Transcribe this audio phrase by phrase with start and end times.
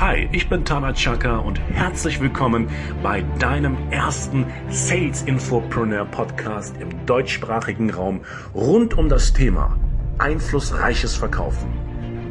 [0.00, 2.68] Hi, ich bin Tana Chaka und herzlich willkommen
[3.02, 8.20] bei deinem ersten Sales Infopreneur Podcast im deutschsprachigen Raum
[8.54, 9.76] rund um das Thema
[10.18, 11.72] einflussreiches Verkaufen,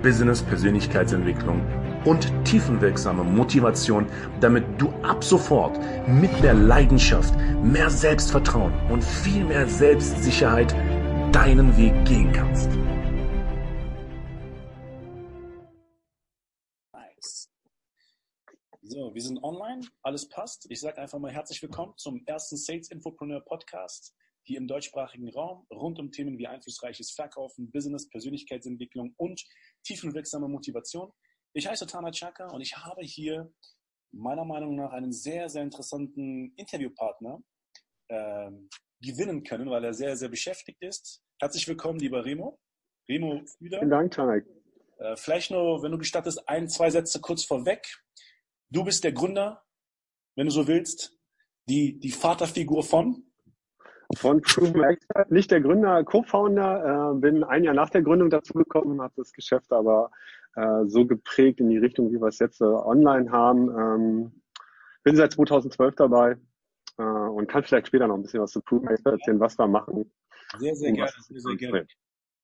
[0.02, 1.62] Business Persönlichkeitsentwicklung
[2.06, 4.06] und tiefenwirksame Motivation,
[4.40, 5.78] damit du ab sofort
[6.08, 10.74] mit mehr Leidenschaft, mehr Selbstvertrauen und viel mehr Selbstsicherheit
[11.34, 12.70] deinen Weg gehen kannst.
[19.08, 20.70] So, wir sind online, alles passt.
[20.70, 25.66] Ich sage einfach mal herzlich willkommen zum ersten Sales Infopreneur Podcast hier im deutschsprachigen Raum
[25.72, 29.42] rund um Themen wie einflussreiches Verkaufen, Business, Persönlichkeitsentwicklung und
[29.86, 31.10] tiefenwirksame Motivation.
[31.54, 33.50] Ich heiße Tana Chaka und ich habe hier
[34.12, 37.42] meiner Meinung nach einen sehr, sehr interessanten Interviewpartner
[38.10, 38.52] äh,
[39.00, 41.24] gewinnen können, weil er sehr, sehr beschäftigt ist.
[41.40, 42.60] Herzlich willkommen, lieber Remo.
[43.08, 43.80] Remo Füder.
[43.80, 44.42] Vielen Dank, Tana.
[44.98, 47.88] Äh, vielleicht nur, wenn du gestattest, ein, zwei Sätze kurz vorweg.
[48.70, 49.64] Du bist der Gründer,
[50.36, 51.18] wenn du so willst,
[51.70, 53.24] die, die Vaterfigur von?
[54.16, 58.54] Von Proven Expert, nicht der Gründer, Co-Founder, äh, bin ein Jahr nach der Gründung dazu
[58.54, 60.12] gekommen, habe das Geschäft aber
[60.56, 63.70] äh, so geprägt in die Richtung, wie wir es jetzt äh, online haben.
[63.70, 64.42] Ähm,
[65.04, 66.38] bin seit 2012 dabei
[66.98, 69.68] äh, und kann vielleicht später noch ein bisschen was zu Proven Expert erzählen, was wir
[69.68, 70.10] machen.
[70.58, 71.88] Sehr, sehr gerne, sehr, sehr gerne.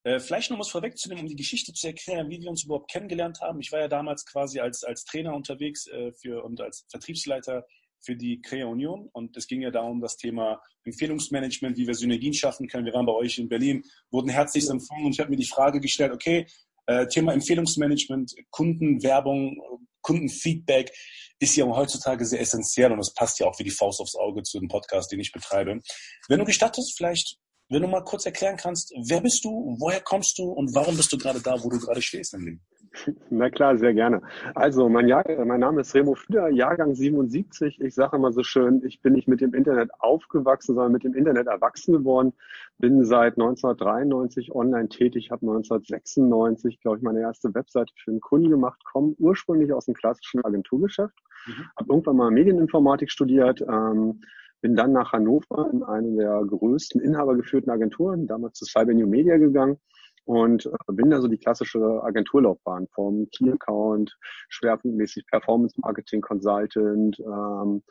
[0.04, 3.40] Äh, vielleicht noch was vorwegzunehmen, um die Geschichte zu erklären, wie wir uns überhaupt kennengelernt
[3.42, 3.62] haben.
[3.62, 7.66] Ich war ja damals quasi als, als Trainer unterwegs äh, für, und als Vertriebsleiter
[8.02, 9.10] für die Crea Union.
[9.14, 12.86] Und es ging ja darum, das Thema Empfehlungsmanagement, wie wir Synergien schaffen können.
[12.86, 15.80] Wir waren bei euch in Berlin, wurden herzlich empfangen und ich habe mir die Frage
[15.80, 16.48] gestellt, okay,
[16.86, 19.58] äh, Thema Empfehlungsmanagement, Kundenwerbung,
[20.02, 20.92] Kundenfeedback
[21.40, 24.44] ist ja heutzutage sehr essentiell und das passt ja auch wie die Faust aufs Auge
[24.44, 25.80] zu dem Podcast, den ich betreibe.
[26.28, 27.38] Wenn du gestattest, vielleicht
[27.70, 31.12] wenn du mal kurz erklären kannst, wer bist du, woher kommst du und warum bist
[31.12, 32.62] du gerade da, wo du gerade stehst im Leben?
[33.30, 34.22] Na klar, sehr gerne.
[34.56, 37.82] Also mein, Jahr, mein Name ist Remo Füder, Jahrgang 77.
[37.82, 41.14] Ich sage immer so schön, ich bin nicht mit dem Internet aufgewachsen, sondern mit dem
[41.14, 42.34] Internet erwachsen geworden.
[42.78, 48.50] Bin seit 1993 online tätig, habe 1996, glaube ich, meine erste Webseite für einen Kunden
[48.50, 51.66] gemacht, komme ursprünglich aus dem klassischen Agenturgeschäft, mhm.
[51.78, 54.22] habe irgendwann mal Medieninformatik studiert, ähm,
[54.64, 59.36] bin dann nach Hannover in eine der größten inhabergeführten Agenturen, damals zu Cyber New Media
[59.36, 59.78] gegangen
[60.24, 67.20] und äh, bin da so die klassische Agenturlaufbahn vom Key Account, schwerpunktmäßig Performance Marketing Consultant,
[67.20, 67.84] ähm,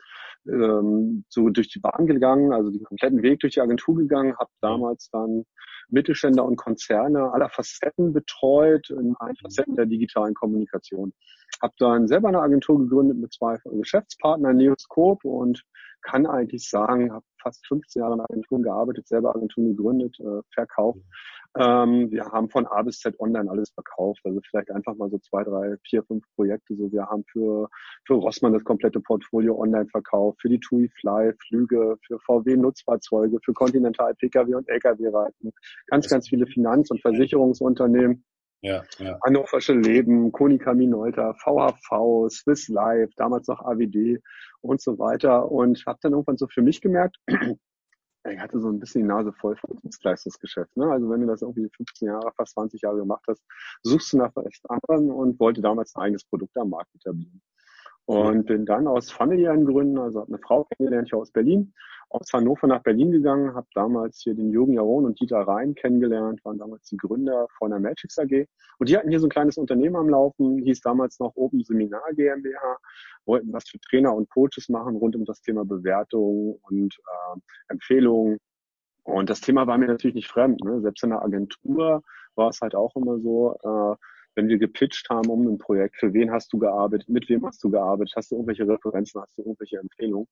[0.47, 4.49] ähm, so durch die Bahn gegangen, also den kompletten Weg durch die Agentur gegangen, habe
[4.61, 5.45] damals dann
[5.89, 11.13] Mittelständler und Konzerne aller Facetten betreut, in allen Facetten der digitalen Kommunikation.
[11.61, 15.63] Habe dann selber eine Agentur gegründet mit zwei Geschäftspartnern, Neoscope und
[16.03, 20.99] kann eigentlich sagen, habe fast 15 Jahre in Agenturen gearbeitet, selber Agenturen gegründet, äh, verkauft.
[21.57, 24.21] Ähm, wir haben von A bis Z online alles verkauft.
[24.23, 26.75] Also vielleicht einfach mal so zwei, drei, vier, fünf Projekte.
[26.75, 27.69] So, wir haben für,
[28.05, 33.37] für Rossmann das komplette Portfolio online verkauft, für die TUI Fly Flüge, für VW Nutzfahrzeuge,
[33.43, 35.51] für Continental Pkw und Lkw-Reiten,
[35.87, 38.23] ganz, ganz viele Finanz- und Versicherungsunternehmen.
[38.63, 39.19] Ja, ja.
[39.25, 44.21] Hannoversche Leben, Konica Minolta, VHV, Swiss Life, damals noch AWD
[44.61, 45.51] und so weiter.
[45.51, 49.33] Und habe dann irgendwann so für mich gemerkt, ich hatte so ein bisschen die Nase
[49.33, 50.77] voll vom Dienstleistungsgeschäft.
[50.77, 50.89] Ne?
[50.89, 53.43] Also wenn du das irgendwie 15 Jahre, fast 20 Jahre gemacht hast,
[53.81, 57.41] suchst du nach was anderen und wollte damals ein eigenes Produkt am Markt etablieren.
[58.05, 61.73] Und bin dann aus familiären Gründen, also habe eine Frau kennengelernt hier aus Berlin,
[62.09, 66.43] aus Hannover nach Berlin gegangen, habe damals hier den Jürgen Jaron und Dieter Rhein kennengelernt,
[66.43, 68.45] waren damals die Gründer von der Magix AG.
[68.77, 72.03] Und die hatten hier so ein kleines Unternehmen am Laufen, hieß damals noch Open Seminar
[72.13, 72.77] GmbH,
[73.25, 78.37] wollten was für Trainer und Coaches machen rund um das Thema Bewertung und äh, Empfehlungen.
[79.03, 80.63] Und das Thema war mir natürlich nicht fremd.
[80.63, 80.81] Ne?
[80.81, 82.03] Selbst in der Agentur
[82.35, 83.95] war es halt auch immer so, äh,
[84.35, 87.63] wenn wir gepitcht haben um ein Projekt, für wen hast du gearbeitet, mit wem hast
[87.63, 90.27] du gearbeitet, hast du irgendwelche Referenzen, hast du irgendwelche Empfehlungen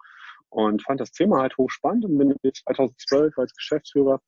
[0.50, 4.20] und fand das Thema halt hochspannend und bin 2012 als Geschäftsführer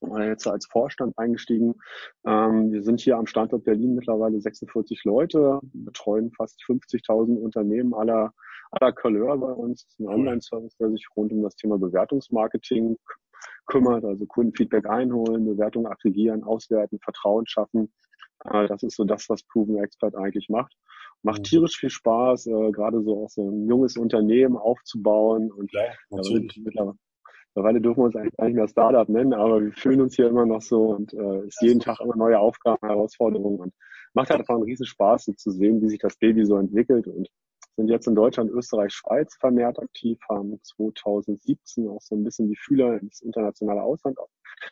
[0.00, 1.74] oder jetzt als Vorstand eingestiegen.
[2.24, 8.32] Ähm, wir sind hier am Standort Berlin mittlerweile 46 Leute, betreuen fast 50.000 Unternehmen aller,
[8.70, 9.84] aller Couleur bei uns.
[9.84, 12.96] Das ist ein Online-Service, der sich rund um das Thema Bewertungsmarketing
[13.66, 17.92] kümmert, also Kundenfeedback einholen, Bewertungen aggregieren, auswerten, Vertrauen schaffen
[18.44, 20.74] äh, das ist so das, was Proven Expert eigentlich macht.
[21.22, 21.44] Macht mhm.
[21.44, 25.50] tierisch viel Spaß, äh, gerade so auch so ein junges Unternehmen aufzubauen.
[25.50, 26.94] Und ja, mittlerweile,
[27.54, 30.28] mittlerweile dürfen wir uns eigentlich gar nicht mehr Startup nennen, aber wir fühlen uns hier
[30.28, 33.74] immer noch so und äh, ist jeden Tag immer neue Aufgaben, Herausforderungen und
[34.14, 37.06] macht halt einfach einen riesen Spaß, so zu sehen, wie sich das Baby so entwickelt
[37.06, 37.28] und
[37.76, 42.56] sind jetzt in Deutschland, Österreich, Schweiz vermehrt aktiv, haben 2017 auch so ein bisschen die
[42.56, 44.18] Fühler ins internationale Ausland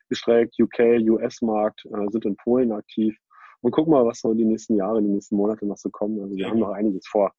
[0.09, 3.17] gestreckt, UK, US-Markt, äh, sind in Polen aktiv
[3.61, 6.21] und gucken mal, was so die nächsten Jahre, die nächsten Monate noch so kommen.
[6.21, 7.33] Also wir haben noch einiges vor.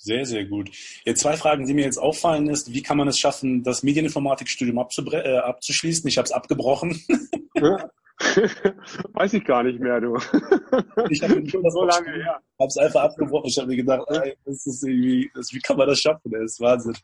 [0.00, 0.70] Sehr, sehr gut.
[1.04, 4.78] Jetzt zwei Fragen, die mir jetzt auffallen, ist, wie kann man es schaffen, das Medieninformatikstudium
[4.78, 6.06] äh, abzuschließen?
[6.08, 7.00] Ich habe es abgebrochen.
[7.54, 7.90] Ja.
[9.14, 10.16] Weiß ich gar nicht mehr, du.
[11.10, 12.40] Ich habe schon so lange her.
[12.58, 13.48] habe es einfach abgebrochen.
[13.48, 16.30] Ich habe mir gedacht, ey, das ist irgendwie, das, wie kann man das schaffen?
[16.30, 16.94] Das ist Wahnsinn.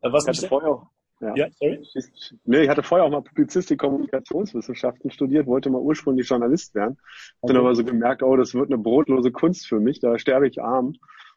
[0.00, 0.82] Äh, was ich hatte vorher,
[1.22, 1.34] ja.
[1.36, 1.80] ja, sorry?
[1.94, 6.98] Ich, nee, ich hatte vorher auch mal Publizistik, Kommunikationswissenschaften studiert, wollte mal ursprünglich Journalist werden.
[7.40, 7.54] Okay.
[7.54, 10.60] Dann aber so gemerkt, oh, das wird eine brotlose Kunst für mich, da sterbe ich
[10.60, 10.94] arm.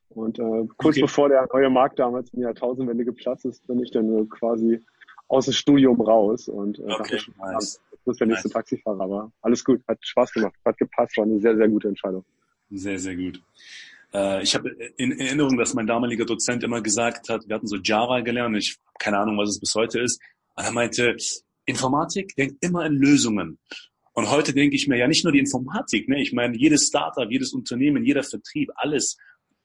[0.09, 1.01] Und äh, kurz okay.
[1.01, 4.81] bevor der neue Markt damals in der Jahrtausendwende geplatzt ist, bin ich dann quasi
[5.27, 7.81] aus dem Studium raus und äh, okay, dachte, nice.
[8.05, 8.53] das ist der nächste nice.
[8.53, 12.23] Taxifahrer, aber alles gut, hat Spaß gemacht, hat gepasst, war eine sehr, sehr gute Entscheidung.
[12.69, 13.41] Sehr, sehr gut.
[14.15, 17.75] Äh, ich habe in Erinnerung, dass mein damaliger Dozent immer gesagt hat, wir hatten so
[17.75, 20.21] Java gelernt, ich habe keine Ahnung, was es bis heute ist,
[20.55, 21.15] und er meinte,
[21.65, 23.59] Informatik denkt immer in Lösungen.
[24.13, 26.21] Und heute denke ich mir ja nicht nur die Informatik, ne?
[26.21, 29.17] ich meine jedes Startup, jedes Unternehmen, jeder Vertrieb, alles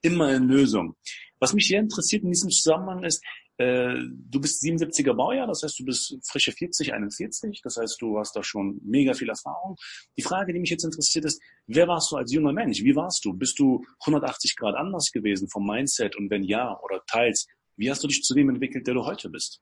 [0.03, 0.97] immer in Lösung.
[1.39, 3.23] Was mich sehr interessiert in diesem Zusammenhang ist,
[3.61, 8.19] äh, du bist 77er Baujahr, das heißt, du bist frische 40, 41, das heißt, du
[8.19, 9.77] hast da schon mega viel Erfahrung.
[10.17, 12.83] Die Frage, die mich jetzt interessiert ist, wer warst du als junger Mensch?
[12.83, 13.35] Wie warst du?
[13.35, 16.17] Bist du 180 Grad anders gewesen vom Mindset?
[16.17, 19.29] Und wenn ja oder teils, wie hast du dich zu dem entwickelt, der du heute
[19.29, 19.61] bist?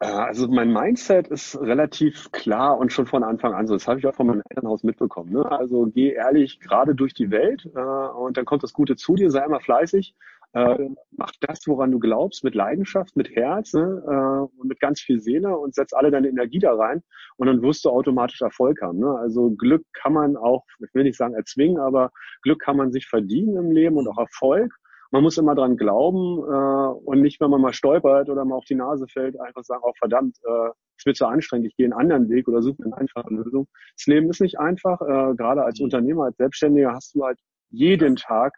[0.00, 3.74] Äh, also mein Mindset ist relativ klar und schon von Anfang an so.
[3.74, 5.32] Das habe ich auch von meinem Elternhaus mitbekommen.
[5.32, 5.48] Ne?
[5.48, 9.30] Also geh ehrlich gerade durch die Welt äh, und dann kommt das Gute zu dir,
[9.30, 10.16] sei immer fleißig
[10.54, 15.00] äh, mach das, woran du glaubst, mit Leidenschaft, mit Herz ne, äh, und mit ganz
[15.00, 17.02] viel Seele und setz alle deine Energie da rein
[17.36, 19.00] und dann wirst du automatisch Erfolg haben.
[19.00, 19.18] Ne?
[19.18, 22.10] Also Glück kann man auch, ich will nicht sagen erzwingen, aber
[22.42, 24.72] Glück kann man sich verdienen im Leben und auch Erfolg.
[25.10, 28.64] Man muss immer dran glauben äh, und nicht, wenn man mal stolpert oder mal auf
[28.64, 31.86] die Nase fällt, einfach sagen, auch oh, verdammt, äh, es wird zu anstrengend, ich gehe
[31.86, 33.66] einen anderen Weg oder suche eine einfache Lösung.
[33.96, 35.00] Das Leben ist nicht einfach.
[35.00, 37.38] Äh, gerade als Unternehmer, als Selbstständiger hast du halt
[37.70, 38.54] jeden Tag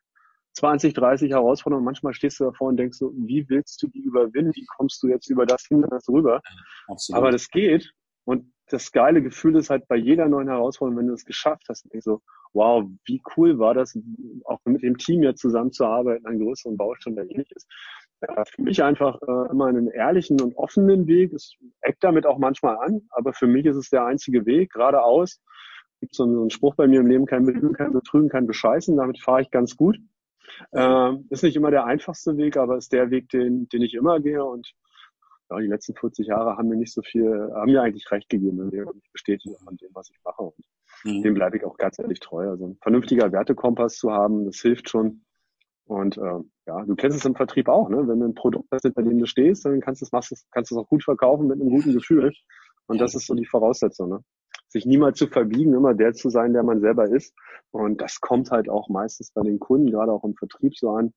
[0.57, 1.85] 20, 30 Herausforderungen.
[1.85, 4.53] Manchmal stehst du davor und denkst so, wie willst du die überwinden?
[4.55, 6.41] Wie kommst du jetzt über das Hindernis rüber?
[6.89, 7.19] Absolut.
[7.19, 7.93] Aber das geht.
[8.25, 11.85] Und das geile Gefühl ist halt bei jeder neuen Herausforderung, wenn du es geschafft hast,
[11.93, 12.21] denkst so,
[12.53, 13.97] wow, wie cool war das,
[14.45, 17.69] auch mit dem Team jetzt zusammenzuarbeiten, einen größeren Baustein, der ähnlich ist.
[18.23, 21.35] Ja, für mich einfach äh, immer einen ehrlichen und offenen Weg.
[21.35, 25.41] Es eckt damit auch manchmal an, aber für mich ist es der einzige Weg, geradeaus.
[26.01, 28.97] Gibt so einen Spruch bei mir im Leben, kein Betrügen, kein Betrügen, kein Bescheißen.
[28.97, 29.99] Damit fahre ich ganz gut.
[30.73, 34.21] Ähm, ist nicht immer der einfachste Weg, aber ist der Weg, den, den ich immer
[34.21, 34.45] gehe.
[34.45, 34.73] Und
[35.51, 38.59] ja, die letzten 40 Jahre haben mir nicht so viel, haben mir eigentlich recht gegeben,
[38.59, 40.43] wenn wir mich bestätigen an dem, was ich mache.
[40.43, 40.65] Und
[41.05, 41.23] mhm.
[41.23, 42.49] dem bleibe ich auch ganz ehrlich treu.
[42.49, 45.23] Also ein vernünftiger Wertekompass zu haben, das hilft schon.
[45.87, 48.09] Und äh, ja, du kennst es im Vertrieb auch, ne?
[48.09, 50.35] Wenn du ein Produkt hast, hinter dem du stehst, dann kannst du es, machst du,
[50.51, 52.33] kannst du es auch gut verkaufen mit einem guten Gefühl.
[52.89, 54.21] Und das ist so die Voraussetzung, ne?
[54.77, 57.35] Sich niemals zu verbiegen, immer der zu sein, der man selber ist.
[57.71, 61.15] Und das kommt halt auch meistens bei den Kunden, gerade auch im Vertrieb so an,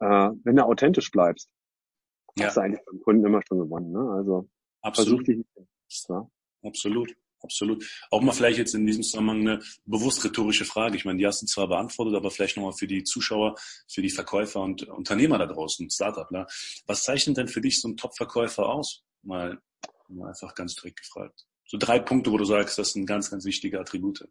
[0.00, 1.50] äh, wenn du authentisch bleibst.
[2.36, 2.46] Ja.
[2.46, 3.92] Hast du eigentlich beim Kunden immer schon gewonnen.
[3.92, 4.10] Ne?
[4.10, 4.48] Also
[4.80, 5.10] Absolut.
[5.10, 6.08] versuch dich nicht.
[6.08, 6.28] Ja?
[6.62, 7.14] Absolut.
[7.42, 7.84] Absolut.
[8.12, 10.96] Auch mal vielleicht jetzt in diesem Zusammenhang eine bewusst rhetorische Frage.
[10.96, 13.56] Ich meine, die hast du zwar beantwortet, aber vielleicht nochmal für die Zuschauer,
[13.88, 16.30] für die Verkäufer und Unternehmer da draußen, Startup.
[16.30, 16.46] Ne?
[16.86, 19.02] Was zeichnet denn für dich so ein Top-Verkäufer aus?
[19.22, 19.58] Mal,
[20.06, 23.46] mal einfach ganz direkt gefragt so drei Punkte, wo du sagst, das sind ganz, ganz
[23.46, 24.28] wichtige Attribute?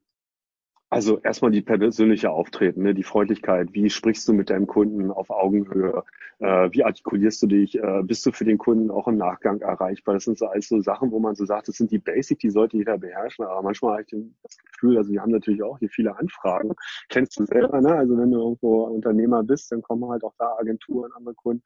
[0.91, 2.93] Also erstmal die persönliche Auftreten, ne?
[2.93, 3.69] die Freundlichkeit.
[3.71, 6.03] Wie sprichst du mit deinem Kunden auf Augenhöhe?
[6.37, 7.79] Äh, wie artikulierst du dich?
[7.79, 10.13] Äh, bist du für den Kunden auch im Nachgang erreichbar?
[10.13, 12.51] Das sind so alles so Sachen, wo man so sagt, das sind die Basic, die
[12.51, 13.45] sollte jeder beherrschen.
[13.45, 16.73] Aber manchmal habe ich das Gefühl, also wir haben natürlich auch hier viele Anfragen.
[17.09, 17.95] Kennst du selber, ne?
[17.95, 21.63] Also wenn du irgendwo Unternehmer bist, dann kommen halt auch da Agenturen, andere Kunden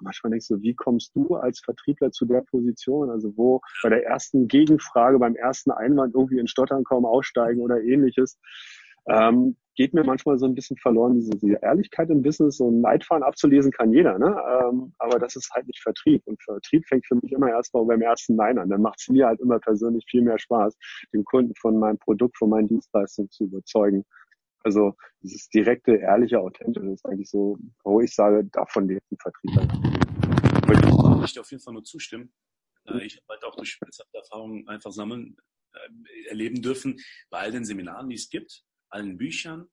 [0.00, 3.10] manchmal denkst du, wie kommst du als Vertriebler zu der Position?
[3.10, 7.80] Also wo bei der ersten Gegenfrage, beim ersten Einwand irgendwie in Stottern kommen, aussteigen oder
[7.80, 8.38] ähnliches.
[9.08, 12.80] Ähm, geht mir manchmal so ein bisschen verloren, diese, diese Ehrlichkeit im Business, so ein
[12.82, 14.36] Leitfaden abzulesen kann jeder, ne?
[14.60, 16.20] Ähm, aber das ist halt nicht Vertrieb.
[16.26, 18.68] Und Vertrieb fängt für mich immer erstmal beim ersten Nein an.
[18.68, 20.76] Dann macht es mir halt immer persönlich viel mehr Spaß,
[21.14, 24.04] den Kunden von meinem Produkt, von meinen Dienstleistungen zu überzeugen.
[24.64, 29.68] Also dieses direkte, ehrliche, authentische ist eigentlich so, wo ich sage, davon lebt ein Vertriebler.
[30.66, 32.32] Würde ich dir auf jeden Fall nur zustimmen.
[32.86, 35.36] Äh, ich habe halt auch durch schmerzhafte Erfahrungen einfach sammeln,
[35.72, 37.00] äh, erleben dürfen,
[37.30, 39.68] bei all den Seminaren, die es gibt, allen Büchern.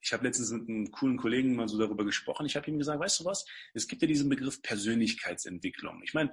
[0.00, 2.44] Ich habe letztens mit einem coolen Kollegen mal so darüber gesprochen.
[2.44, 6.02] Ich habe ihm gesagt, weißt du was, es gibt ja diesen Begriff Persönlichkeitsentwicklung.
[6.02, 6.30] Ich meine,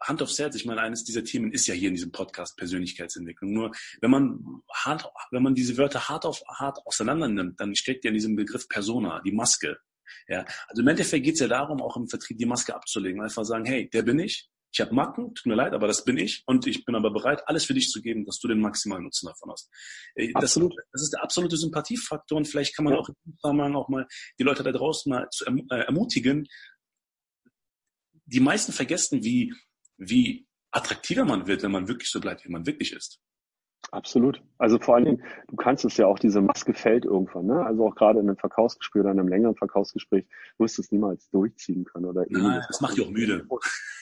[0.00, 3.52] Hand aufs Herz, ich meine, eines dieser Themen ist ja hier in diesem Podcast Persönlichkeitsentwicklung.
[3.52, 8.04] Nur wenn man hart, wenn man diese Wörter hart auf hart auseinander nimmt, dann steckt
[8.04, 9.78] ja in diesem Begriff Persona, die Maske.
[10.26, 13.44] Ja, also im Endeffekt geht es ja darum, auch im Vertrieb die Maske abzulegen, einfach
[13.44, 16.42] sagen, hey, der bin ich, Ich habe Macken, tut mir leid, aber das bin ich
[16.46, 19.26] und ich bin aber bereit, alles für dich zu geben, dass du den maximalen Nutzen
[19.26, 19.70] davon hast.
[20.14, 20.74] Äh, das, Absolut.
[20.92, 23.00] das ist der absolute Sympathiefaktor und vielleicht kann man ja.
[23.00, 23.08] auch
[23.42, 24.06] auch mal
[24.38, 26.46] die Leute da draußen mal zu erm-, äh, ermutigen.
[28.26, 29.54] Die meisten vergessen, wie,
[29.98, 33.20] wie attraktiver man wird, wenn man wirklich so bleibt, wie man wirklich ist.
[33.90, 34.42] Absolut.
[34.58, 37.46] Also vor allen Dingen, du kannst es ja auch, diese Maske fällt irgendwann.
[37.46, 37.64] Ne?
[37.64, 40.26] Also auch gerade in einem Verkaufsgespräch oder in einem längeren Verkaufsgespräch
[40.58, 42.66] wirst du es niemals durchziehen können oder ähnliches.
[42.68, 43.46] Das macht dich auch müde.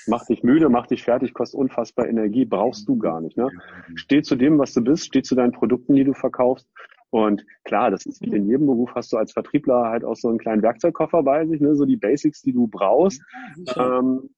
[0.08, 3.36] Macht dich müde, macht dich fertig, kostet unfassbar Energie, brauchst du gar nicht.
[3.36, 3.50] Ne?
[3.94, 6.68] Steh zu dem, was du bist, steh zu deinen Produkten, die du verkaufst.
[7.10, 10.28] Und klar, das ist wie in jedem Beruf, hast du als Vertriebler halt auch so
[10.28, 11.76] einen kleinen Werkzeugkoffer bei sich, ne?
[11.76, 13.22] so die Basics, die du brauchst.
[13.76, 14.30] Ähm,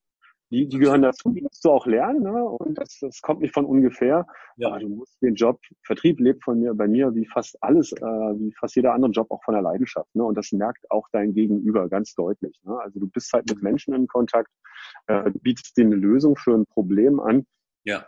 [0.50, 2.44] die, die gehören dazu, die musst du auch lernen, ne?
[2.44, 4.26] und das, das kommt nicht von ungefähr.
[4.56, 4.68] Ja.
[4.68, 8.00] Aber du musst den Job, Vertrieb lebt von mir, bei mir wie fast alles, äh,
[8.00, 10.08] wie fast jeder andere Job auch von der Leidenschaft.
[10.14, 10.24] Ne?
[10.24, 12.58] Und das merkt auch dein Gegenüber ganz deutlich.
[12.64, 12.78] Ne?
[12.80, 14.50] Also du bist halt mit Menschen in Kontakt,
[15.06, 17.46] äh, bietest denen eine Lösung für ein Problem an.
[17.84, 18.06] Ja.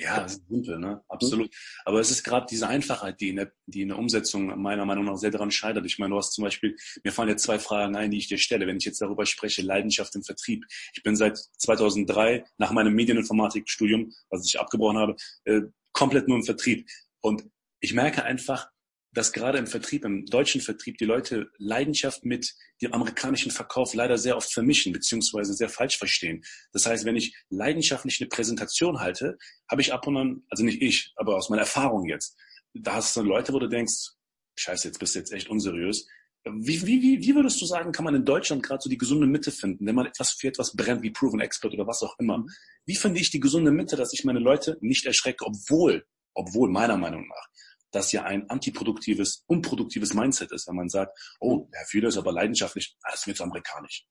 [0.00, 1.02] Ja, das ist simpel, ne?
[1.08, 1.48] Absolut.
[1.48, 1.56] Mhm.
[1.84, 5.04] Aber es ist gerade diese Einfachheit, die in, der, die in der Umsetzung meiner Meinung
[5.04, 5.84] nach sehr daran scheitert.
[5.84, 8.38] Ich meine, du hast zum Beispiel, mir fallen jetzt zwei Fragen ein, die ich dir
[8.38, 10.64] stelle, wenn ich jetzt darüber spreche, Leidenschaft im Vertrieb.
[10.94, 16.44] Ich bin seit 2003 nach meinem Medieninformatikstudium, was ich abgebrochen habe, äh, komplett nur im
[16.44, 16.88] Vertrieb.
[17.20, 17.44] Und
[17.80, 18.70] ich merke einfach,
[19.12, 24.18] dass gerade im Vertrieb, im deutschen Vertrieb, die Leute Leidenschaft mit dem amerikanischen Verkauf leider
[24.18, 26.42] sehr oft vermischen, beziehungsweise sehr falsch verstehen.
[26.72, 29.36] Das heißt, wenn ich leidenschaftlich eine Präsentation halte,
[29.68, 32.36] habe ich ab und an, also nicht ich, aber aus meiner Erfahrung jetzt,
[32.72, 34.10] da hast du Leute, wo du denkst,
[34.56, 36.06] scheiße, jetzt bist du jetzt echt unseriös.
[36.44, 39.26] Wie, wie, wie, wie würdest du sagen, kann man in Deutschland gerade so die gesunde
[39.26, 42.44] Mitte finden, wenn man etwas für etwas brennt, wie Proven Expert oder was auch immer?
[42.86, 46.96] Wie finde ich die gesunde Mitte, dass ich meine Leute nicht erschrecke, obwohl, obwohl meiner
[46.96, 47.50] Meinung nach
[47.90, 52.32] das ja ein antiproduktives, unproduktives Mindset ist, wenn man sagt, oh, Herr Fühler ist aber
[52.32, 54.06] leidenschaftlich, das wird so amerikanisch.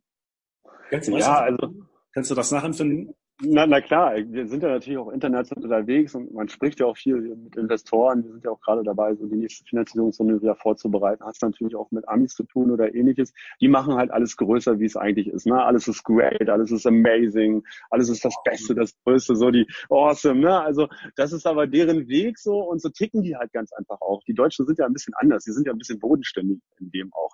[0.89, 1.73] Kennst du, ja, also,
[2.13, 3.15] kannst du das nachempfinden?
[3.41, 6.97] Na, na klar, wir sind ja natürlich auch international unterwegs und man spricht ja auch
[6.97, 8.25] viel mit Investoren.
[8.25, 11.23] Wir sind ja auch gerade dabei, so die nächste Finanzierungsrunde wieder vorzubereiten.
[11.23, 13.33] Hast natürlich auch mit Amis zu tun oder ähnliches.
[13.61, 15.47] Die machen halt alles größer, wie es eigentlich ist.
[15.47, 15.63] Ne?
[15.63, 20.41] Alles ist great, alles ist amazing, alles ist das Beste, das Größte, so die awesome.
[20.41, 20.61] Ne?
[20.61, 24.21] Also das ist aber deren Weg so und so ticken die halt ganz einfach auch.
[24.25, 25.45] Die Deutschen sind ja ein bisschen anders.
[25.45, 27.33] Die sind ja ein bisschen bodenständig in dem auch.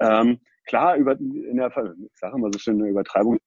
[0.00, 3.38] Ähm, klar, über, in der, ich sage immer so schön, eine Übertreibung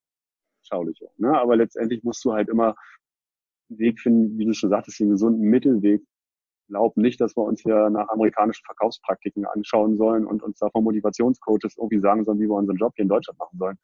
[0.70, 1.02] anschaulich.
[1.18, 1.38] Ne?
[1.38, 2.76] Aber letztendlich musst du halt immer
[3.70, 6.02] einen Weg finden, wie du schon sagtest, den gesunden Mittelweg.
[6.68, 10.84] Glaub nicht, dass wir uns hier nach amerikanischen Verkaufspraktiken anschauen sollen und uns da von
[10.84, 13.78] Motivationscoaches irgendwie sagen sollen, wie wir unseren Job hier in Deutschland machen sollen.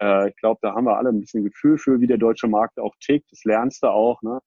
[0.00, 2.80] Äh, ich glaube, da haben wir alle ein bisschen Gefühl für, wie der deutsche Markt
[2.80, 3.30] auch tickt.
[3.30, 4.20] Das lernst du auch.
[4.22, 4.40] Ne?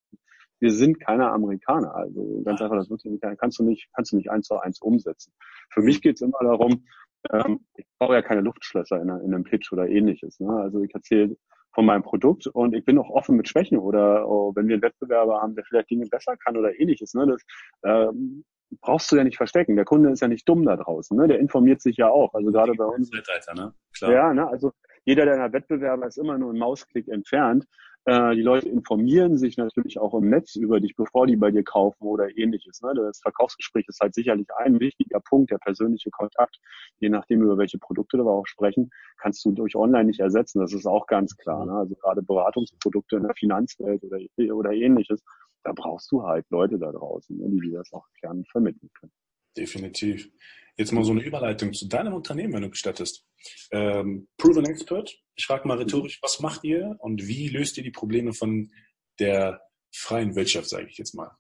[0.60, 1.96] Wir sind keine Amerikaner.
[1.96, 5.32] Also ganz einfach, das wirklich, kannst du nicht, kannst du nicht eins zu eins umsetzen.
[5.70, 6.86] Für mich geht es immer darum,
[7.32, 10.40] ähm, ich brauche ja keine Luftschlösser in, in einem Pitch oder ähnliches.
[10.40, 10.50] Ne?
[10.50, 11.38] Also ich erzähle
[11.76, 14.82] von meinem Produkt und ich bin auch offen mit Schwächen oder oh, wenn wir einen
[14.82, 17.14] Wettbewerber haben, der vielleicht Dinge besser kann oder ähnliches.
[17.14, 17.44] Ne, das
[17.84, 18.46] ähm,
[18.82, 19.76] brauchst du ja nicht verstecken.
[19.76, 21.16] Der Kunde ist ja nicht dumm da draußen.
[21.18, 21.28] Ne?
[21.28, 22.34] Der informiert sich ja auch.
[22.34, 23.12] Also gerade bei uns.
[23.12, 23.74] Ne?
[23.98, 24.12] Klar.
[24.12, 24.48] Ja, ne?
[24.48, 24.72] also
[25.04, 27.66] jeder deiner Wettbewerber ist immer nur ein Mausklick entfernt.
[28.06, 31.64] Äh, die Leute informieren sich natürlich auch im Netz über dich, bevor die bei dir
[31.64, 32.82] kaufen oder ähnliches.
[32.82, 32.94] Ne?
[32.96, 36.60] Das Verkaufsgespräch ist halt sicherlich ein wichtiger Punkt, der persönliche Kontakt.
[37.00, 40.60] Je nachdem, über welche Produkte wir auch sprechen, kannst du durch online nicht ersetzen.
[40.60, 41.66] Das ist auch ganz klar.
[41.66, 41.74] Ne?
[41.74, 44.20] Also gerade Beratungsprodukte in der Finanzwelt oder,
[44.56, 45.24] oder ähnliches,
[45.64, 47.50] da brauchst du halt Leute da draußen, ne?
[47.50, 49.12] die dir das auch gerne vermitteln können.
[49.58, 50.30] Definitiv.
[50.78, 53.26] Jetzt mal so eine Überleitung zu deinem Unternehmen, wenn du gestattest.
[53.72, 55.18] Ähm, Proven Expert.
[55.36, 58.72] Ich frage mal rhetorisch, was macht ihr und wie löst ihr die Probleme von
[59.20, 59.62] der
[59.94, 61.32] freien Wirtschaft, sage ich jetzt mal?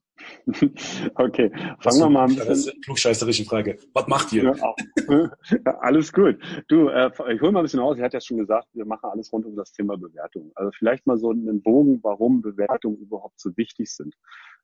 [1.15, 2.79] Okay, fangen wir mal bisschen.
[2.81, 3.77] Klugscheißerische Frage.
[3.93, 4.55] Was macht ihr?
[5.07, 6.37] Ja, alles gut.
[6.67, 7.97] Du, äh, ich hole mal ein bisschen aus.
[7.97, 10.51] Ich hatte ja schon gesagt, wir machen alles rund um das Thema Bewertung.
[10.55, 14.15] Also vielleicht mal so einen Bogen, warum Bewertungen überhaupt so wichtig sind.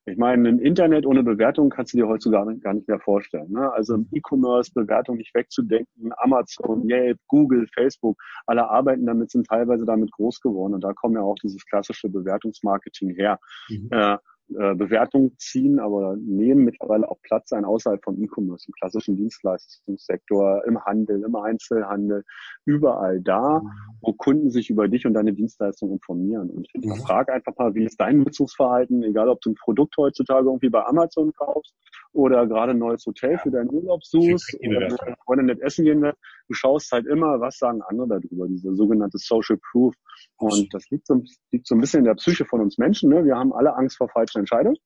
[0.04, 3.52] Ich meine, ein Internet ohne Bewertung kannst du dir heutzutage gar nicht mehr vorstellen.
[3.52, 3.72] Ne?
[3.72, 9.84] Also im E-Commerce Bewertung nicht wegzudenken, Amazon, Yelp, Google, Facebook, alle arbeiten damit, sind teilweise
[9.84, 13.38] damit groß geworden und da kommen ja auch dieses klassische Bewertungsmarketing her.
[13.68, 13.88] Mhm.
[13.92, 14.16] Äh,
[14.50, 20.64] äh, Bewertung ziehen, aber nehmen mittlerweile auch Platz ein außerhalb vom E-Commerce, im klassischen Dienstleistungssektor,
[20.66, 22.24] im Handel, im Einzelhandel,
[22.66, 23.62] überall da,
[24.00, 26.50] wo Kunden sich über dich und deine Dienstleistung informieren.
[26.50, 26.96] Und ich mhm.
[26.96, 30.84] frage einfach mal, wie ist dein Nutzungsverhalten, egal ob du ein Produkt heutzutage irgendwie bei
[30.84, 31.74] Amazon kaufst
[32.12, 35.84] oder gerade ein neues Hotel für deinen Urlaub suchst oder mit deiner Freundin nicht essen
[35.84, 36.18] gehen willst,
[36.48, 39.94] du schaust halt immer, was sagen andere darüber, diese sogenannte Social Proof.
[40.42, 43.10] Und das liegt so, liegt so ein bisschen in der Psyche von uns Menschen.
[43.10, 43.24] Ne?
[43.24, 44.76] Wir haben alle Angst vor falschen Entscheidungen.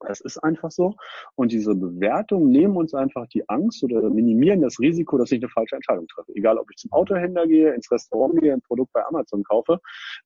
[0.00, 0.94] Das ist einfach so.
[1.34, 5.50] Und diese Bewertungen nehmen uns einfach die Angst oder minimieren das Risiko, dass ich eine
[5.50, 6.32] falsche Entscheidung treffe.
[6.34, 9.78] Egal, ob ich zum Autohändler gehe, ins Restaurant gehe, ein Produkt bei Amazon kaufe.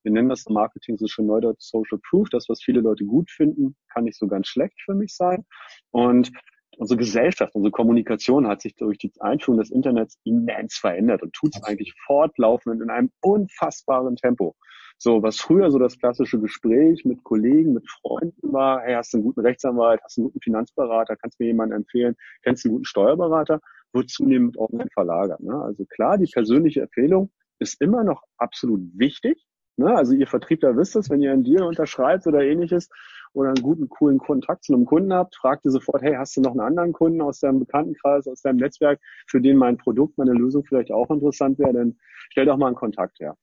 [0.04, 2.28] Wir nennen das im Marketing so schön neudeutsch Social Proof.
[2.30, 5.44] Das, was viele Leute gut finden, kann nicht so ganz schlecht für mich sein.
[5.90, 6.30] Und
[6.78, 11.54] unsere Gesellschaft, unsere Kommunikation hat sich durch die Einführung des Internets immens verändert und tut
[11.54, 14.54] es eigentlich fortlaufend in einem unfassbaren Tempo.
[14.98, 19.18] So, was früher so das klassische Gespräch mit Kollegen, mit Freunden war, hey, hast du
[19.18, 22.68] einen guten Rechtsanwalt, hast du einen guten Finanzberater, kannst du mir jemanden empfehlen, kennst du
[22.68, 23.60] einen guten Steuerberater,
[23.92, 25.40] wird zunehmend online verlagert.
[25.40, 25.54] Ne?
[25.54, 29.44] Also klar, die persönliche Empfehlung ist immer noch absolut wichtig.
[29.76, 29.94] Ne?
[29.94, 32.88] Also ihr Vertriebler wisst es, wenn ihr einen Deal unterschreibt oder ähnliches
[33.32, 36.40] oder einen guten, coolen Kontakt zu einem Kunden habt, fragt ihr sofort, hey, hast du
[36.40, 40.32] noch einen anderen Kunden aus deinem Bekanntenkreis, aus deinem Netzwerk, für den mein Produkt, meine
[40.32, 41.96] Lösung vielleicht auch interessant wäre, dann
[42.30, 43.36] stell doch mal einen Kontakt her.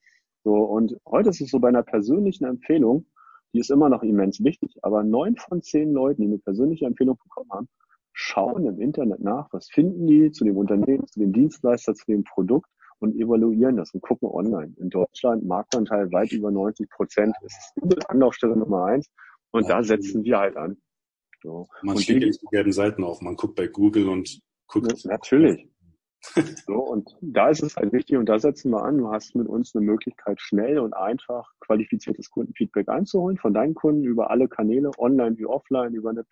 [0.43, 3.05] So, und heute ist es so bei einer persönlichen Empfehlung,
[3.53, 7.17] die ist immer noch immens wichtig, aber neun von zehn Leuten, die eine persönliche Empfehlung
[7.21, 7.69] bekommen haben,
[8.13, 12.23] schauen im Internet nach, was finden die zu dem Unternehmen, zu dem Dienstleister, zu dem
[12.23, 12.69] Produkt
[13.01, 14.73] und evaluieren das und gucken online.
[14.77, 17.73] In Deutschland Marktanteil weit über 90 Prozent ist
[18.07, 19.09] Anlaufstelle Nummer eins
[19.51, 20.77] und ja, da setzen wir halt an.
[21.41, 21.67] So.
[21.81, 25.05] Man und schlägt die gelben Seiten auf, man guckt bei Google und guckt.
[25.05, 25.67] Natürlich.
[26.67, 29.47] So, und da ist es halt wichtig und da setzen wir an, du hast mit
[29.47, 34.91] uns eine Möglichkeit, schnell und einfach qualifiziertes Kundenfeedback einzuholen von deinen Kunden über alle Kanäle,
[34.97, 36.23] online wie offline, über eine,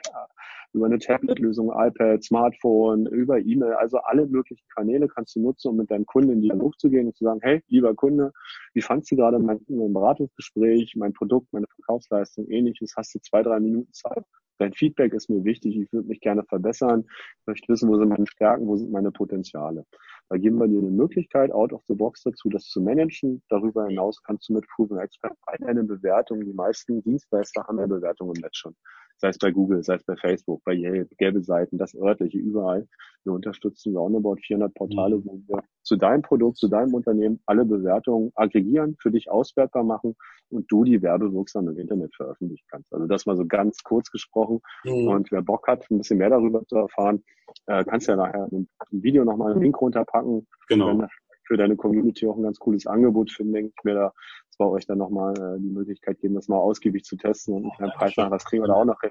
[0.74, 5.78] über eine Tablet-Lösung, iPad, Smartphone, über E-Mail, also alle möglichen Kanäle kannst du nutzen, um
[5.78, 8.32] mit deinem Kunden in Dialog zu gehen und zu sagen, hey, lieber Kunde,
[8.74, 13.42] wie fandst du gerade mein, mein Beratungsgespräch, mein Produkt, meine Verkaufsleistung, ähnliches, hast du zwei,
[13.42, 14.24] drei Minuten Zeit?
[14.60, 15.78] Dein Feedback ist mir wichtig.
[15.78, 17.06] Ich würde mich gerne verbessern.
[17.08, 19.86] Ich möchte wissen, wo sind meine Stärken, wo sind meine Potenziale.
[20.30, 23.42] Da geben wir dir eine Möglichkeit, out of the box dazu, das zu managen.
[23.50, 27.88] Darüber hinaus kannst du mit Proven Expert bei deinen Bewertungen, die meisten Dienstleister haben ja
[27.88, 28.76] Bewertungen im Netz schon
[29.20, 32.88] sei es bei Google, sei es bei Facebook, bei Yelp, gelbe Seiten, das örtliche, überall.
[33.26, 35.26] Wir unterstützen roundabout 400 Portale, mhm.
[35.26, 40.16] wo wir zu deinem Produkt, zu deinem Unternehmen alle Bewertungen aggregieren, für dich auswertbar machen
[40.50, 42.92] und du die werbewirksam im Internet veröffentlichen kannst.
[42.94, 44.62] Also das mal so ganz kurz gesprochen.
[44.86, 45.08] Mhm.
[45.08, 47.24] Und wer Bock hat, ein bisschen mehr darüber zu erfahren,
[47.68, 50.48] äh, kannst ja nachher im Video nochmal einen Link runterpacken.
[50.68, 50.88] Genau.
[50.88, 51.08] Wenn
[51.50, 54.14] für deine Community auch ein ganz cooles Angebot finden, denke ich mir, da
[54.52, 57.92] zwar euch dann nochmal äh, die Möglichkeit geben, das mal ausgiebig zu testen und einen
[57.92, 59.10] Preis nach, was kriegen wir da auch noch hin.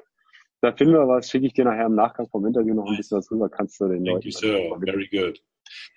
[0.61, 3.19] Da finden wir was, schicke ich dir nachher im Nachgang vom Interview noch ein bisschen
[3.19, 4.29] was rüber, kannst du den Thank Leuten.
[4.29, 5.43] You, Very good.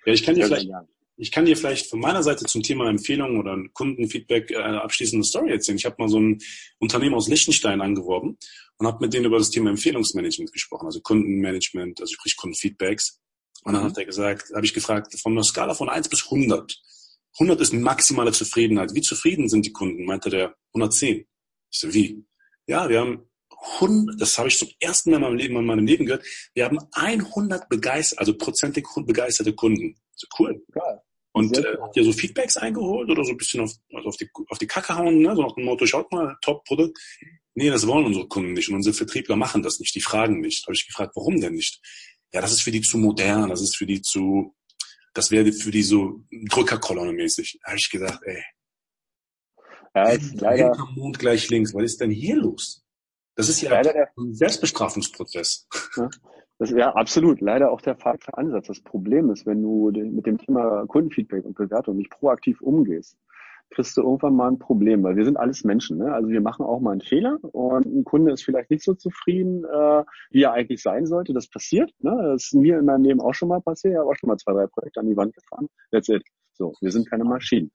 [0.04, 0.68] Ja, ich kann dir vielleicht,
[1.16, 5.52] ich kann dir vielleicht von meiner Seite zum Thema Empfehlung oder Kundenfeedback äh, abschließende Story
[5.52, 5.78] erzählen.
[5.78, 6.38] Ich habe mal so ein
[6.80, 8.36] Unternehmen aus Liechtenstein angeworben
[8.78, 13.20] und habe mit denen über das Thema Empfehlungsmanagement gesprochen, also Kundenmanagement, also sprich Kundenfeedbacks.
[13.62, 13.88] Und dann mhm.
[13.88, 16.80] hat er gesagt, habe ich gefragt, von einer Skala von 1 bis 100.
[17.38, 18.94] 100 ist maximale Zufriedenheit.
[18.94, 20.04] Wie zufrieden sind die Kunden?
[20.04, 21.26] Meinte der 110.
[21.70, 22.24] Ich so, wie?
[22.66, 23.30] Ja, wir haben
[23.80, 26.24] 100, das habe ich zum ersten Mal in meinem Leben, in meinem Leben gehört.
[26.54, 29.96] Wir haben 100 begeistert, also prozentig begeisterte Kunden.
[30.14, 30.62] So cool.
[30.72, 31.00] Geil.
[31.32, 34.28] Und äh, habt ihr so Feedbacks eingeholt oder so ein bisschen auf, also auf, die,
[34.48, 35.34] auf die Kacke hauen, ne?
[35.34, 36.98] so nach dem Motto, schaut mal, Top-Produkt.
[37.54, 40.66] Nee, das wollen unsere Kunden nicht und unsere Vertriebler machen das nicht, die fragen nicht.
[40.66, 41.80] Habe ich gefragt, warum denn nicht?
[42.32, 44.54] Ja, das ist für die zu modern, das ist für die zu,
[45.14, 47.58] das wäre für die so Drückerkolonne mäßig.
[47.62, 48.42] Da habe ich gedacht, ey.
[49.94, 52.82] Ja, ist leider, Mond gleich links, was ist denn hier los?
[53.34, 55.68] Das ist ja leider ein Selbstbestrafungsprozess.
[55.96, 56.08] Ja,
[56.58, 58.68] das ist ja absolut leider auch der falsche Ansatz.
[58.68, 63.16] Das Problem ist, wenn du mit dem Thema Kundenfeedback und Bewertung nicht proaktiv umgehst,
[63.72, 65.98] kriegst du irgendwann mal ein Problem, weil wir sind alles Menschen.
[65.98, 66.12] Ne?
[66.12, 69.64] Also wir machen auch mal einen Fehler und ein Kunde ist vielleicht nicht so zufrieden,
[69.64, 71.32] äh, wie er eigentlich sein sollte.
[71.32, 71.90] Das passiert.
[72.00, 72.16] Ne?
[72.32, 73.94] Das ist mir in meinem Leben auch schon mal passiert.
[73.94, 75.68] Ich habe auch schon mal zwei, drei Projekte an die Wand gefahren.
[75.90, 76.22] That's it.
[76.54, 77.72] So, wir sind keine Maschinen.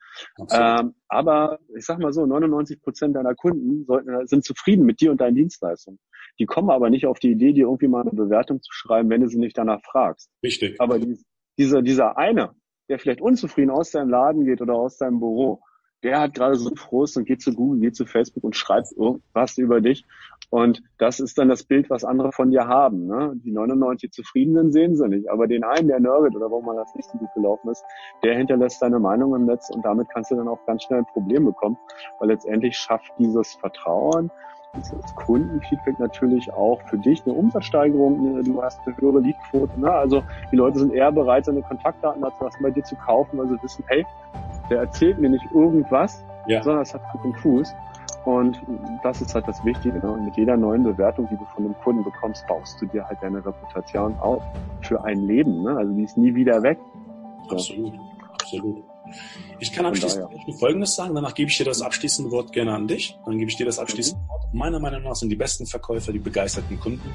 [0.51, 5.11] Ähm, aber ich sag mal so, 99 Prozent deiner Kunden sollten, sind zufrieden mit dir
[5.11, 5.99] und deinen Dienstleistungen.
[6.39, 9.21] Die kommen aber nicht auf die Idee, dir irgendwie mal eine Bewertung zu schreiben, wenn
[9.21, 10.29] du sie nicht danach fragst.
[10.43, 10.79] Richtig.
[10.79, 11.19] Aber die,
[11.57, 12.51] dieser, dieser eine,
[12.87, 15.61] der vielleicht unzufrieden aus deinem Laden geht oder aus deinem Büro,
[16.03, 19.57] der hat gerade so Frust und geht zu Google, geht zu Facebook und schreibt irgendwas
[19.57, 20.05] über dich.
[20.49, 23.05] Und das ist dann das Bild, was andere von dir haben.
[23.05, 23.33] Ne?
[23.43, 25.29] Die 99 Zufriedenen sehen sie nicht.
[25.29, 27.83] Aber den einen, der nörgelt oder wo man das nicht so gut gelaufen ist,
[28.23, 31.05] der hinterlässt seine Meinung im Netz und damit kannst du dann auch ganz schnell ein
[31.07, 31.77] Problem bekommen.
[32.19, 34.31] Weil letztendlich schafft dieses Vertrauen,
[34.75, 38.43] dieses Kundenfeedback natürlich auch für dich eine Umsatzsteigerung.
[38.43, 39.79] Du hast eine höhere Leadquote.
[39.79, 39.91] Ne?
[39.91, 43.61] Also die Leute sind eher bereit, seine Kontaktdaten dazu bei dir zu kaufen, weil sie
[43.63, 44.05] wissen, hey,
[44.69, 46.61] der erzählt mir nicht irgendwas, ja.
[46.63, 47.73] sondern es hat Hand und Fuß.
[48.25, 48.61] Und
[49.03, 49.99] das ist halt das Wichtige.
[49.99, 50.19] Ne?
[50.25, 53.37] Mit jeder neuen Bewertung, die du von einem Kunden bekommst, baust du dir halt deine
[53.37, 54.43] Reputation auf
[54.81, 55.63] für ein Leben.
[55.63, 55.77] Ne?
[55.77, 56.77] Also die ist nie wieder weg.
[57.47, 57.55] So.
[57.55, 57.93] Absolut.
[58.33, 58.83] Absolut.
[59.59, 60.27] Ich kann abschließend
[60.59, 63.17] Folgendes sagen, danach gebe ich dir das abschließende Wort gerne an dich.
[63.25, 64.29] Dann gebe ich dir das abschließende mhm.
[64.29, 64.53] Wort.
[64.53, 67.09] Meiner Meinung nach sind die besten Verkäufer die begeisterten Kunden,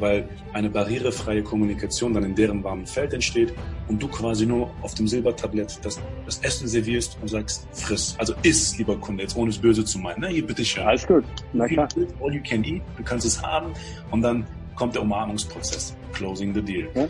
[0.00, 3.52] weil eine barrierefreie Kommunikation dann in deren warmen Feld entsteht
[3.88, 8.14] und du quasi nur auf dem Silbertablett das, das Essen servierst und sagst, friss.
[8.18, 10.20] Also iss, lieber Kunde, jetzt ohne es böse zu meinen.
[10.20, 10.28] Ne?
[10.28, 10.84] Hier, bitte schön.
[10.84, 11.24] Alles gut.
[11.52, 11.88] Na klar.
[12.22, 13.72] All you can eat, du kannst es haben
[14.10, 15.94] und dann kommt der Umarmungsprozess.
[16.12, 16.88] Closing the deal.
[16.94, 17.06] Ja?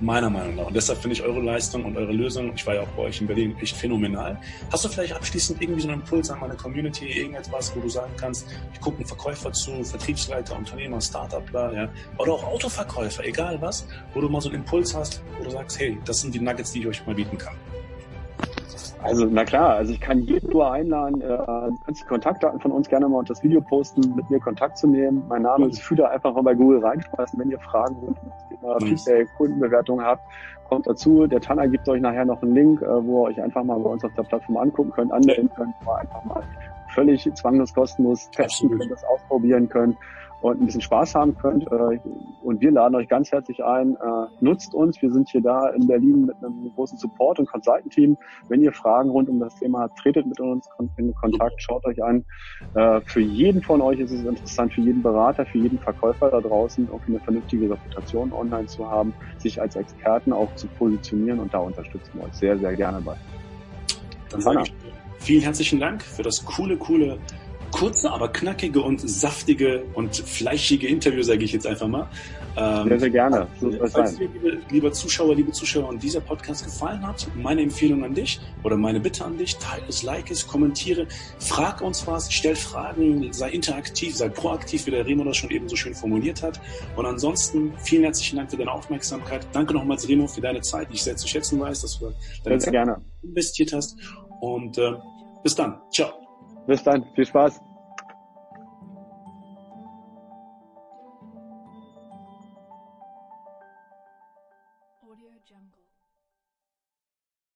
[0.00, 0.66] Meiner Meinung nach.
[0.66, 3.20] Und deshalb finde ich eure Leistung und eure Lösung, ich war ja auch bei euch
[3.20, 4.38] in Berlin, echt phänomenal.
[4.72, 8.12] Hast du vielleicht abschließend irgendwie so einen Impuls an meine Community, irgendetwas, wo du sagen
[8.16, 13.86] kannst, ich gucke einen Verkäufer zu, Vertriebsleiter, Unternehmer, Startupler, ja, oder auch Autoverkäufer, egal was,
[14.12, 16.72] wo du mal so einen Impuls hast, wo du sagst, hey, das sind die Nuggets,
[16.72, 17.54] die ich euch mal bieten kann.
[19.04, 22.72] Also na klar, also ich kann jeden nur einladen, äh, du kannst die Kontaktdaten von
[22.72, 25.22] uns gerne mal unter das Video posten, mit mir Kontakt zu nehmen.
[25.28, 28.16] Mein Name ist Füder, einfach mal bei Google reinschmeißen, wenn ihr Fragen rund
[28.64, 30.22] das Thema Feedback, Kundenbewertung habt,
[30.68, 31.26] kommt dazu.
[31.26, 33.90] Der Tanner gibt euch nachher noch einen Link, äh, wo ihr euch einfach mal bei
[33.90, 36.42] uns auf der Plattform angucken könnt, anmelden könnt, wo einfach mal
[36.94, 39.96] völlig zwanglos kostenlos testen könnt, das ausprobieren könnt
[40.44, 41.64] und ein bisschen Spaß haben könnt.
[41.72, 41.98] Äh,
[42.42, 43.94] und wir laden euch ganz herzlich ein.
[43.94, 45.00] Äh, nutzt uns.
[45.00, 48.18] Wir sind hier da in Berlin mit einem großen Support- und Consultant-Team.
[48.50, 52.02] Wenn ihr Fragen rund um das Thema habt, tretet mit uns in Kontakt, schaut euch
[52.04, 52.26] an.
[52.74, 56.42] Äh, für jeden von euch ist es interessant, für jeden Berater, für jeden Verkäufer da
[56.42, 61.54] draußen, auch eine vernünftige Reputation online zu haben, sich als Experten auch zu positionieren und
[61.54, 63.16] da unterstützen wir euch sehr, sehr gerne bei.
[64.28, 64.74] Dann sage ich
[65.20, 67.18] vielen herzlichen Dank für das coole, coole
[67.74, 72.08] kurze, aber knackige und saftige und fleischige Interview, sage ich jetzt einfach mal.
[72.56, 73.48] Ähm, sehr, sehr gerne.
[73.60, 78.04] So falls dir, liebe, liebe Zuschauer, liebe Zuschauer, und dieser Podcast gefallen hat, meine Empfehlung
[78.04, 81.08] an dich oder meine Bitte an dich, teile es, like es, kommentiere,
[81.40, 85.68] frag uns was, stell Fragen, sei interaktiv, sei proaktiv, wie der Remo das schon eben
[85.68, 86.60] so schön formuliert hat.
[86.94, 89.48] Und ansonsten vielen herzlichen Dank für deine Aufmerksamkeit.
[89.52, 92.12] Danke nochmals, Remo, für deine Zeit, die ich sehr zu schätzen weiß, dass du
[92.44, 93.96] deine sehr, sehr Zeit investiert hast.
[94.40, 94.92] Und äh,
[95.42, 95.80] bis dann.
[95.90, 96.23] Ciao.
[96.66, 97.60] Bis dann, viel Spaß.